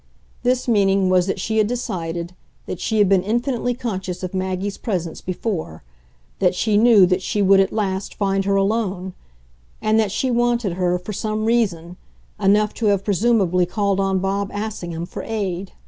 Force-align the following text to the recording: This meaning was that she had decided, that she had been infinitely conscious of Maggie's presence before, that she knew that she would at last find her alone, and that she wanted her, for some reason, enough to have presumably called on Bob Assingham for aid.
This 0.41 0.67
meaning 0.67 1.09
was 1.09 1.27
that 1.27 1.39
she 1.39 1.59
had 1.59 1.67
decided, 1.67 2.33
that 2.65 2.79
she 2.79 2.97
had 2.97 3.07
been 3.07 3.21
infinitely 3.21 3.75
conscious 3.75 4.23
of 4.23 4.33
Maggie's 4.33 4.79
presence 4.79 5.21
before, 5.21 5.83
that 6.39 6.55
she 6.55 6.75
knew 6.75 7.05
that 7.05 7.21
she 7.21 7.39
would 7.43 7.59
at 7.59 7.71
last 7.71 8.15
find 8.15 8.45
her 8.45 8.55
alone, 8.55 9.13
and 9.79 9.99
that 9.99 10.11
she 10.11 10.31
wanted 10.31 10.73
her, 10.73 10.97
for 10.97 11.13
some 11.13 11.45
reason, 11.45 11.97
enough 12.39 12.73
to 12.73 12.87
have 12.87 13.05
presumably 13.05 13.67
called 13.67 13.99
on 13.99 14.17
Bob 14.17 14.49
Assingham 14.51 15.05
for 15.05 15.21
aid. 15.21 15.71